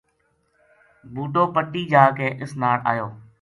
[1.13, 3.07] بوٹو پٹی جا کے اس ناڑ ایو